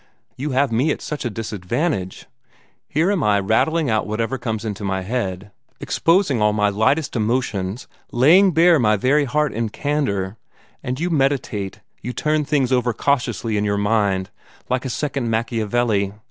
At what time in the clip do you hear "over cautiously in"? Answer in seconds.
12.71-13.63